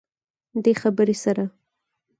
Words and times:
دې 0.63 0.73
خبرې 0.81 1.15
سره 1.23 1.43